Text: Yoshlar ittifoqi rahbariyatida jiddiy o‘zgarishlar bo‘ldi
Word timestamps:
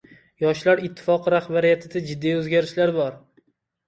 Yoshlar 0.43 0.79
ittifoqi 0.87 1.33
rahbariyatida 1.33 2.01
jiddiy 2.07 2.33
o‘zgarishlar 2.39 2.93
bo‘ldi 2.97 3.21